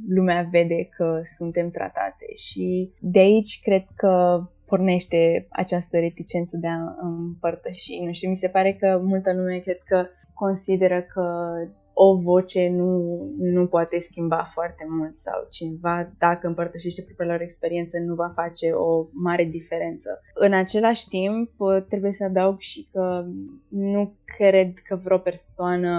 [0.08, 7.06] lumea vede că suntem tratate și de aici cred că pornește această reticență de a
[7.06, 8.04] împărtăși.
[8.04, 11.54] Nu știu, mi se pare că multă lume cred că consideră că
[11.94, 17.98] o voce nu, nu poate schimba foarte mult sau cineva, dacă împărtășește propria lor experiență,
[17.98, 20.20] nu va face o mare diferență.
[20.34, 21.50] În același timp,
[21.88, 23.24] trebuie să adaug și că
[23.68, 25.94] nu cred că vreo persoană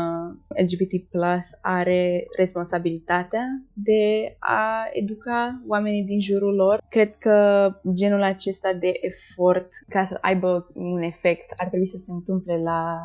[0.48, 6.82] LGBT Plus are responsabilitatea de a educa oamenii din jurul lor.
[6.90, 12.12] Cred că genul acesta de efort ca să aibă un efect ar trebui să se
[12.12, 13.00] întâmple la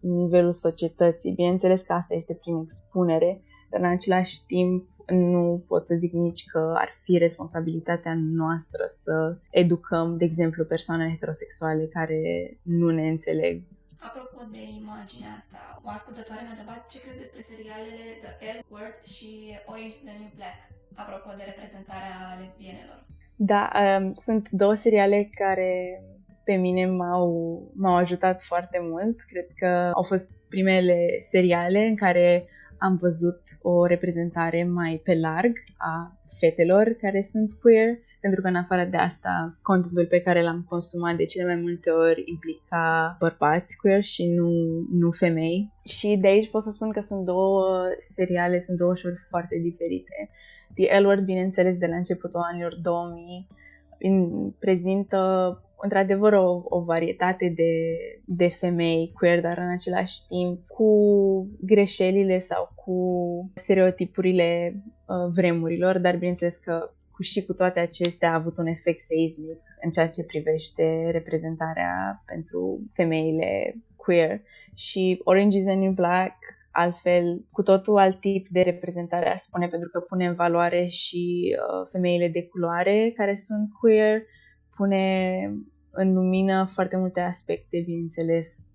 [0.00, 1.32] nivelul societății.
[1.32, 6.44] Bineînțeles că asta este prin expunere, dar în același timp nu pot să zic nici
[6.46, 12.20] că ar fi responsabilitatea noastră să educăm, de exemplu, persoane heterosexuale care
[12.62, 13.62] nu ne înțeleg.
[13.98, 18.98] Apropo de imaginea asta, o ascultătoare mi-a întrebat ce crezi despre serialele The L Word
[19.14, 19.30] și
[19.70, 20.58] Orange is the New Black,
[21.02, 22.98] apropo de reprezentarea lesbienelor.
[23.52, 25.70] Da, um, sunt două seriale care
[26.46, 27.28] pe mine m-au,
[27.74, 29.20] m-au ajutat foarte mult.
[29.20, 35.52] Cred că au fost primele seriale în care am văzut o reprezentare mai pe larg
[35.76, 40.66] a fetelor care sunt queer, pentru că în afară de asta, contentul pe care l-am
[40.68, 44.50] consumat de cele mai multe ori implica bărbați queer și nu,
[44.90, 45.72] nu femei.
[45.84, 50.30] Și de aici pot să spun că sunt două seriale, sunt două show foarte diferite.
[50.74, 53.46] The L Word, bineînțeles, de la începutul anilor 2000,
[54.58, 55.20] prezintă
[55.80, 60.90] într-adevăr o, o varietate de, de femei queer, dar în același timp cu
[61.60, 62.96] greșelile sau cu
[63.54, 69.00] stereotipurile uh, vremurilor, dar bineînțeles că cu și cu toate acestea a avut un efect
[69.00, 74.40] seismic în ceea ce privește reprezentarea pentru femeile queer.
[74.74, 76.36] Și Orange is the New Black
[76.76, 81.56] altfel, cu totul alt tip de reprezentare, aș spune, pentru că pune în valoare și
[81.56, 84.22] uh, femeile de culoare care sunt queer,
[84.76, 85.04] pune
[85.90, 88.72] în lumină foarte multe aspecte, bineînțeles,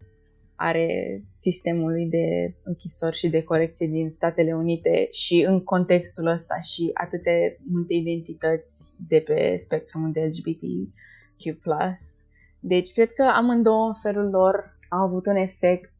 [0.56, 0.88] are
[1.38, 7.58] sistemului de închisori și de corecție din Statele Unite și în contextul ăsta și atâte
[7.72, 11.68] multe identități de pe spectrumul de LGBTQ+.
[12.60, 15.94] Deci, cred că amândouă în felul lor au avut un efect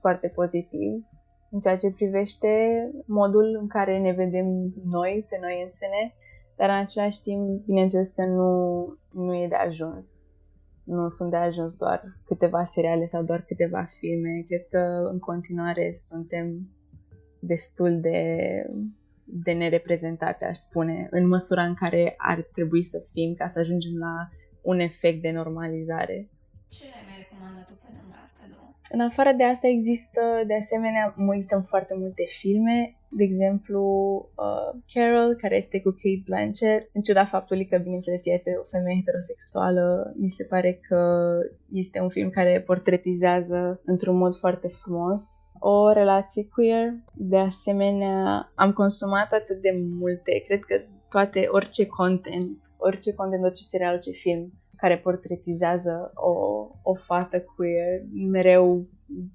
[0.00, 1.04] foarte pozitiv
[1.50, 2.48] în ceea ce privește
[3.06, 4.46] modul în care ne vedem
[4.84, 6.14] noi, pe noi însene,
[6.62, 8.50] dar în același timp, bineînțeles că nu,
[9.10, 10.06] nu e de ajuns.
[10.84, 14.44] Nu sunt de ajuns doar câteva seriale sau doar câteva filme.
[14.46, 16.68] Cred că în continuare suntem
[17.38, 18.18] destul de,
[19.24, 23.96] de nereprezentate, aș spune, în măsura în care ar trebui să fim ca să ajungem
[23.98, 24.28] la
[24.60, 26.30] un efect de normalizare.
[26.68, 28.74] Ce ai mai recomandat tu pe lângă asta două?
[28.94, 33.82] În afară de asta există, de asemenea, există foarte multe filme, de exemplu
[34.36, 38.64] uh, Carol, care este cu Kate Blanchett, în ciuda faptului că, bineînțeles, ea este o
[38.64, 41.30] femeie heterosexuală, mi se pare că
[41.72, 45.22] este un film care portretizează într-un mod foarte frumos
[45.58, 46.92] o relație queer.
[47.14, 53.62] De asemenea, am consumat atât de multe, cred că toate, orice content, orice content, orice
[53.62, 56.32] serial, orice film care portretizează o,
[56.82, 58.86] o fată queer, mereu,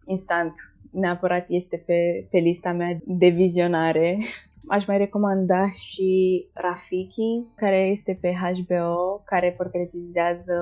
[0.05, 0.53] instant,
[0.91, 4.17] neapărat este pe, pe lista mea de vizionare.
[4.75, 10.61] Aș mai recomanda și Rafiki, care este pe HBO, care portretizează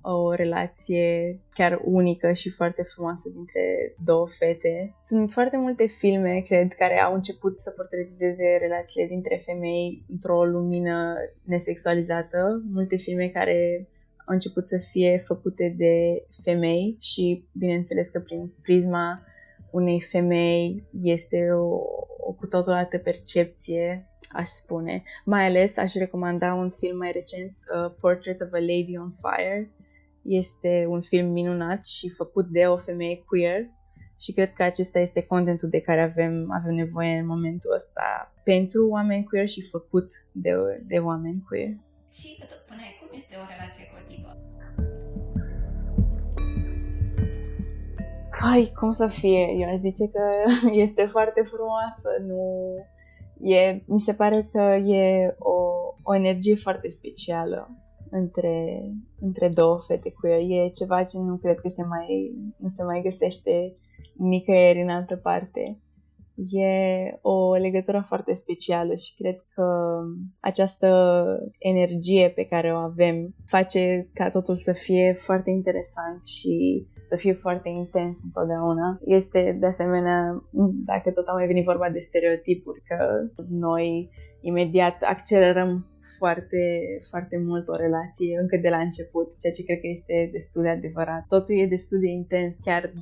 [0.00, 4.96] o relație chiar unică și foarte frumoasă dintre două fete.
[5.02, 11.14] Sunt foarte multe filme, cred, care au început să portretizeze relațiile dintre femei într-o lumină
[11.44, 12.62] nesexualizată.
[12.72, 13.88] Multe filme care
[14.28, 19.22] au început să fie făcute de femei și bineînțeles că prin prisma
[19.70, 21.74] unei femei este o,
[22.26, 25.02] o cu totul altă percepție, aș spune.
[25.24, 29.70] Mai ales aș recomanda un film mai recent, uh, Portrait of a Lady on Fire.
[30.22, 33.70] Este un film minunat și făcut de o femeie queer
[34.20, 38.88] și cred că acesta este contentul de care avem, avem nevoie în momentul ăsta pentru
[38.88, 40.50] oameni queer și făcut de,
[40.86, 41.76] de oameni queer.
[42.12, 44.30] Și că tot spuneai, cum este o relație cu o tipă?
[48.40, 49.44] Hai, cum să fie?
[49.60, 50.24] Eu aș zice că
[50.84, 52.40] este foarte frumoasă, nu...
[53.40, 55.56] E, mi se pare că e o,
[56.02, 57.70] o energie foarte specială
[58.10, 58.82] între,
[59.20, 60.40] între două fete queer.
[60.40, 63.76] E ceva ce nu cred că se mai, nu se mai găsește
[64.16, 65.78] nicăieri în altă parte.
[66.46, 69.98] E o legătură foarte specială și cred că
[70.40, 70.88] această
[71.58, 77.32] energie pe care o avem face ca totul să fie foarte interesant și să fie
[77.32, 78.98] foarte intens întotdeauna.
[79.04, 80.44] Este de asemenea,
[80.84, 82.96] dacă tot am mai venit vorba de stereotipuri, că
[83.48, 85.86] noi imediat accelerăm
[86.18, 86.62] foarte,
[87.10, 90.68] foarte mult o relație încă de la început, ceea ce cred că este destul de
[90.68, 91.22] adevărat.
[91.34, 92.92] Totul e destul de intens chiar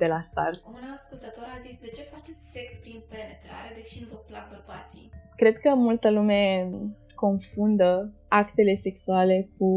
[0.00, 0.58] de la start.
[0.66, 5.10] Un ascultător a zis, de ce faceți sex prin penetrare, deși nu vă plac bărbații?
[5.36, 6.70] Cred că multă lume
[7.14, 9.70] confundă actele sexuale cu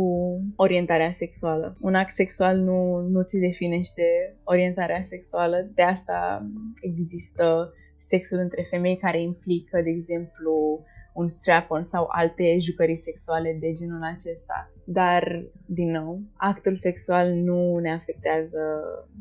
[0.55, 1.77] orientarea sexuală.
[1.81, 6.47] Un act sexual nu, nu ți definește orientarea sexuală, de asta
[6.81, 10.83] există sexul între femei care implică, de exemplu,
[11.17, 14.71] un strap-on sau alte jucării sexuale de genul acesta.
[14.83, 18.61] Dar, din nou, actul sexual nu ne afectează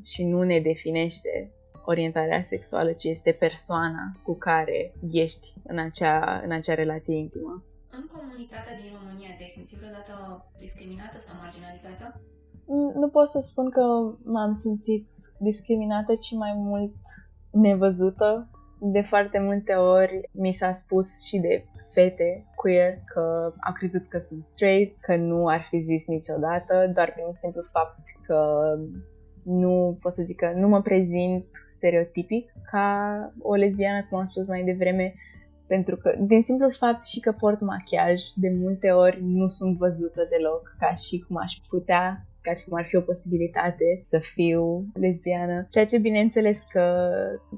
[0.05, 1.51] și nu ne definește
[1.85, 7.65] orientarea sexuală, ci este persoana cu care ești în acea, în acea relație intimă.
[7.91, 10.15] În comunitatea din România te-ai simțit vreodată
[10.59, 12.21] discriminată sau marginalizată?
[12.67, 13.85] Mm, nu pot să spun că
[14.25, 16.97] m-am simțit discriminată, ci mai mult
[17.51, 18.51] nevăzută.
[18.81, 21.65] De foarte multe ori mi s-a spus și de
[21.97, 27.13] fete queer că au crezut că sunt straight, că nu ar fi zis niciodată, doar
[27.13, 28.41] prin simplu fapt că
[29.43, 32.89] nu pot să zic că nu mă prezint stereotipic ca
[33.39, 35.15] o lesbiană, cum am spus mai devreme,
[35.67, 40.27] pentru că, din simplul fapt și că port machiaj, de multe ori nu sunt văzută
[40.31, 44.63] deloc ca și cum aș putea ca și cum ar fi o posibilitate să fiu
[44.95, 45.67] lesbiană.
[45.71, 46.85] Ceea ce bineînțeles că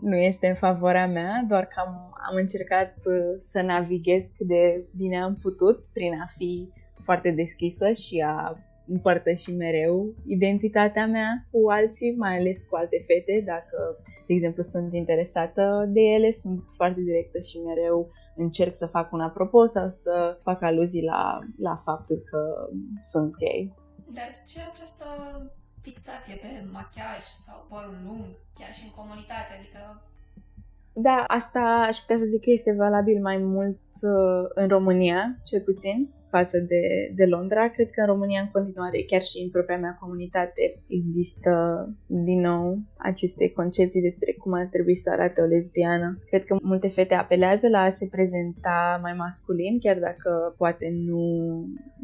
[0.03, 1.93] nu este în favoarea mea, doar că am,
[2.29, 6.69] am încercat uh, să navighez cât de bine am putut prin a fi
[7.03, 8.59] foarte deschisă și a
[8.89, 13.79] împărtăși mereu identitatea mea cu alții, mai ales cu alte fete, dacă,
[14.27, 19.21] de exemplu, sunt interesată de ele, sunt foarte directă și mereu încerc să fac un
[19.21, 22.69] apropo sau să fac aluzii la, la faptul că
[23.01, 23.75] sunt gay.
[24.17, 25.07] Dar ce această
[25.83, 28.27] fixație pe machiaj sau părul lung,
[28.59, 30.03] chiar și în comunitate, adică
[31.01, 35.61] da, asta aș putea să zic că este valabil mai mult uh, în România, cel
[35.61, 37.69] puțin față de, de Londra.
[37.69, 41.53] Cred că în România, în continuare, chiar și în propria mea comunitate, există
[42.07, 46.19] din nou aceste concepții despre cum ar trebui să arate o lesbiană.
[46.27, 51.23] Cred că multe fete apelează la a se prezenta mai masculin, chiar dacă poate nu,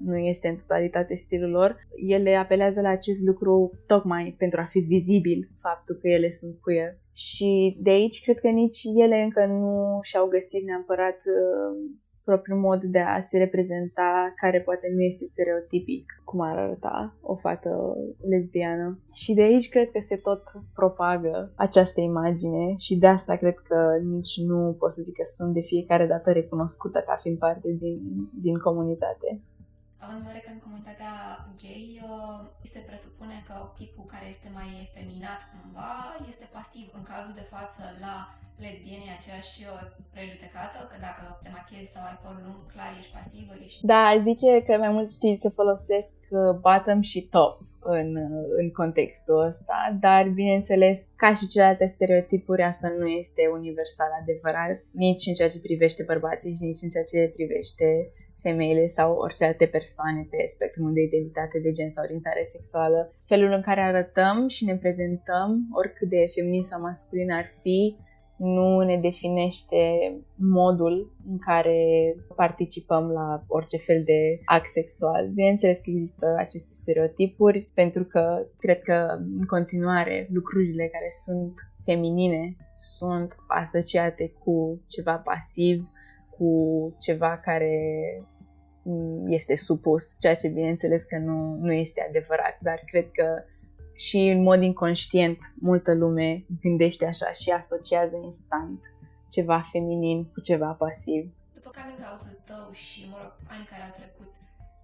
[0.05, 1.77] nu este în totalitate stilul lor.
[2.09, 6.99] Ele apelează la acest lucru tocmai pentru a fi vizibil faptul că ele sunt queer.
[7.15, 11.91] Și de aici cred că nici ele încă nu și-au găsit neapărat uh,
[12.25, 17.35] propriul mod de a se reprezenta care poate nu este stereotipic cum ar arăta o
[17.35, 17.97] fată
[18.29, 18.99] lesbiană.
[19.13, 20.43] Și de aici cred că se tot
[20.75, 25.55] propagă această imagine și de asta cred că nici nu pot să zic că sunt
[25.55, 28.01] de fiecare dată recunoscută ca fiind parte din,
[28.43, 29.41] din comunitate.
[30.05, 31.15] Având în vedere că în comunitatea
[31.63, 32.39] gay uh,
[32.75, 35.93] se presupune că tipul care este mai efeminat cumva
[36.33, 36.87] este pasiv.
[36.99, 38.17] În cazul de față la
[38.63, 39.73] lesbiene e aceeași uh,
[40.15, 43.87] prejudecată, că dacă te machiezi sau ai păr lung, clar ești pasivă, ești...
[43.91, 47.55] Da, aș zice că mai mult știți să folosesc uh, bottom și top
[47.99, 54.11] în, uh, în contextul ăsta, dar bineînțeles, ca și celelalte stereotipuri, asta nu este universal
[54.21, 57.87] adevărat, nici în ceea ce privește bărbații și nici în ceea ce privește
[58.47, 62.99] femeile sau orice alte persoane pe spectrumul de identitate de gen sau orientare sexuală.
[63.33, 65.49] Felul în care arătăm și ne prezentăm,
[65.81, 67.79] oricât de feminin sau masculin ar fi,
[68.37, 69.83] nu ne definește
[70.37, 71.79] modul în care
[72.37, 75.29] participăm la orice fel de act sexual.
[75.29, 78.99] Bineînțeles că există aceste stereotipuri, pentru că cred că
[79.41, 85.89] în continuare lucrurile care sunt feminine sunt asociate cu ceva pasiv,
[86.39, 86.51] cu
[86.99, 87.73] ceva care
[89.27, 93.45] este supus, ceea ce bineînțeles că nu, nu este adevărat, dar cred că
[93.95, 98.81] și în mod inconștient multă lume gândește așa și asociază instant
[99.31, 101.23] ceva feminin cu ceva pasiv.
[101.55, 104.31] După coming out-ul tău și, mă rog, anii care au trecut,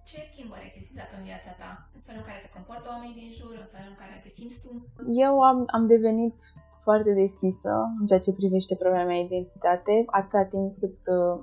[0.09, 1.71] ce schimbări ai sesizat în viața ta?
[1.97, 4.61] În felul în care se comportă oamenii din jur, în felul în care te simți
[4.63, 4.71] tu?
[5.25, 6.37] Eu am, am devenit
[6.83, 11.35] foarte deschisă în ceea ce privește propria mea identitate, atâta timp cât uh,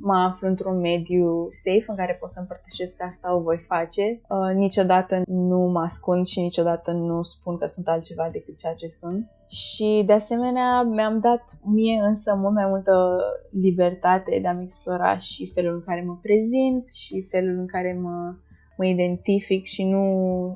[0.00, 4.20] mă aflu într-un mediu safe în care pot să împărtășesc asta, o voi face.
[4.28, 8.88] Uh, niciodată nu mă ascund și niciodată nu spun că sunt altceva decât ceea ce
[8.88, 9.30] sunt.
[9.48, 13.20] Și de asemenea mi-am dat mie însă mult mai multă
[13.50, 18.34] libertate de a-mi explora și felul în care mă prezint și felul în care mă,
[18.76, 20.04] mă identific și nu,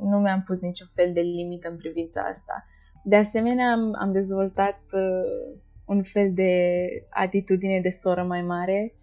[0.02, 2.62] nu mi-am pus niciun fel de limită în privința asta.
[3.02, 6.52] De asemenea, am, am dezvoltat uh, un fel de
[7.10, 8.94] atitudine de soră mai mare.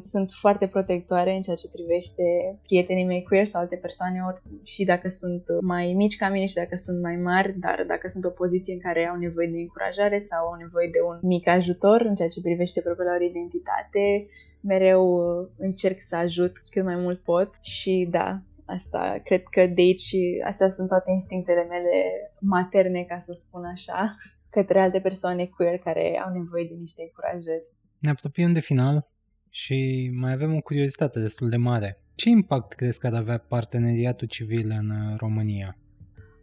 [0.00, 2.22] Sunt foarte protectoare în ceea ce privește
[2.62, 6.54] prietenii mei queer sau alte persoane, ori și dacă sunt mai mici ca mine și
[6.54, 10.18] dacă sunt mai mari, dar dacă sunt o poziție în care au nevoie de încurajare
[10.18, 14.26] sau au nevoie de un mic ajutor în ceea ce privește propria lor identitate,
[14.60, 18.40] mereu uh, încerc să ajut cât mai mult pot și da,
[18.74, 20.14] Asta, cred că de aici,
[20.46, 21.94] astea sunt toate instinctele mele
[22.40, 24.14] materne, ca să spun așa,
[24.56, 27.72] către alte persoane queer care au nevoie de niște încurajări.
[27.98, 29.08] Ne apropiem de final
[29.48, 32.00] și mai avem o curiozitate destul de mare.
[32.14, 35.76] Ce impact crezi că ar avea parteneriatul civil în uh, România?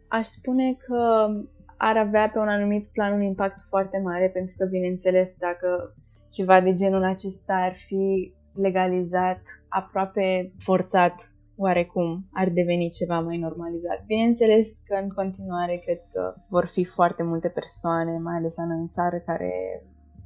[0.08, 1.28] Aș spune că
[1.76, 5.96] ar avea pe un anumit plan un impact foarte mare, pentru că, bineînțeles, dacă
[6.32, 14.04] ceva de genul acesta ar fi legalizat aproape forțat oarecum ar deveni ceva mai normalizat.
[14.06, 18.78] Bineînțeles că în continuare cred că vor fi foarte multe persoane, mai ales la noi
[18.78, 19.52] în țară, care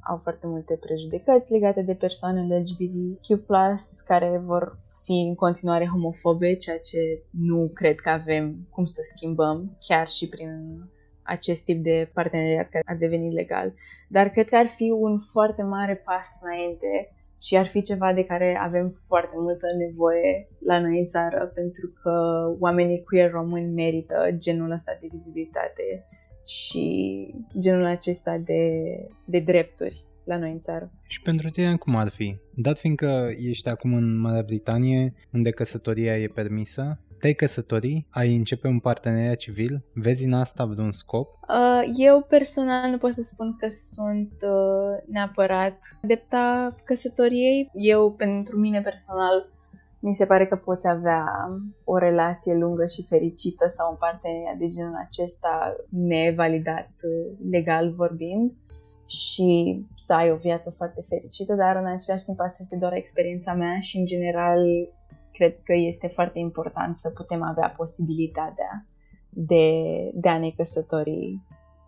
[0.09, 3.47] au foarte multe prejudecăți legate de persoanele LGBTQ+,
[4.05, 9.77] care vor fi în continuare homofobe, ceea ce nu cred că avem cum să schimbăm,
[9.87, 10.49] chiar și prin
[11.23, 13.73] acest tip de parteneriat care ar deveni legal.
[14.07, 17.13] Dar cred că ar fi un foarte mare pas înainte
[17.43, 21.93] și ar fi ceva de care avem foarte multă nevoie la noi în țară, pentru
[22.01, 22.11] că
[22.59, 26.05] oamenii queer români merită genul ăsta de vizibilitate
[26.45, 26.85] și
[27.59, 28.71] genul acesta de,
[29.25, 30.91] de drepturi la noi în țară.
[31.07, 32.35] Și pentru tine cum ar fi?
[32.55, 38.67] Dat fiindcă ești acum în Marea Britanie, unde căsătoria e permisă, te-ai căsători, ai începe
[38.67, 41.27] un parteneriat civil, vezi în asta vreun scop?
[41.49, 47.69] Uh, eu personal nu pot să spun că sunt uh, neapărat adepta căsătoriei.
[47.73, 49.49] Eu, pentru mine personal,
[49.99, 51.25] mi se pare că poți avea
[51.83, 58.51] o relație lungă și fericită sau un parteneriat de genul acesta nevalidat uh, legal vorbind
[59.07, 63.53] și să ai o viață foarte fericită, dar în același timp asta este doar experiența
[63.53, 64.59] mea și în general
[65.33, 68.85] cred că este foarte important să putem avea posibilitatea
[69.29, 69.75] de,
[70.13, 71.39] de a ne căsători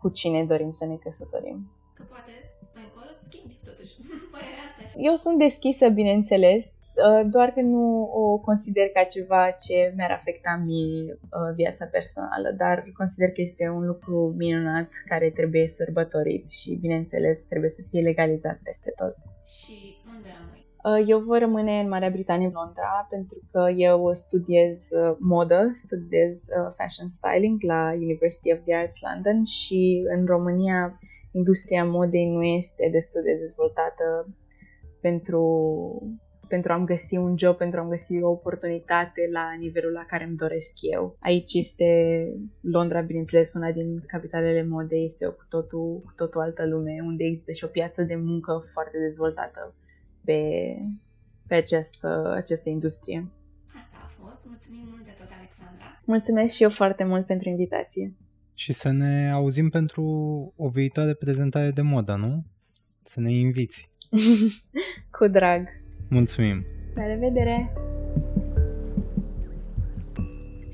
[0.02, 1.72] cu cine dorim să ne căsătorim.
[1.94, 2.32] Că poate
[2.74, 3.94] mai încolo schimbi totuși
[4.32, 5.00] părerea asta.
[5.00, 10.62] Eu sunt deschisă, bineînțeles, Uh, doar că nu o consider ca ceva ce mi-ar afecta
[10.66, 16.78] mie uh, viața personală, dar consider că este un lucru minunat care trebuie sărbătorit și,
[16.82, 19.16] bineînțeles, trebuie să fie legalizat peste tot.
[19.46, 19.92] Și unde rămâi?
[19.92, 19.95] Uh,
[21.08, 24.88] eu voi rămâne în Marea Britanie, Londra, pentru că eu studiez
[25.20, 26.46] modă, studiez
[26.78, 31.00] fashion styling la University of the Arts London și în România
[31.32, 34.36] industria modei nu este destul de dezvoltată
[35.02, 35.44] pentru
[36.48, 40.36] pentru a-mi găsi un job, pentru a-mi găsi o oportunitate la nivelul la care îmi
[40.36, 41.18] doresc eu.
[41.20, 41.90] Aici este
[42.62, 47.24] Londra, bineînțeles, una din capitalele modei, este o cu totul, cu totul altă lume, unde
[47.24, 49.76] există și o piață de muncă foarte dezvoltată
[50.26, 50.42] pe,
[51.48, 53.32] pe această, această industrie.
[53.68, 54.42] Asta a fost.
[54.46, 56.02] Mulțumim mult de tot, Alexandra.
[56.06, 58.14] Mulțumesc și eu foarte mult pentru invitație.
[58.54, 60.04] Și să ne auzim pentru
[60.56, 62.46] o viitoare prezentare de modă, nu?
[63.02, 63.92] Să ne inviți.
[65.18, 65.68] cu drag.
[66.10, 66.66] Mulțumim!
[66.96, 67.74] La revedere!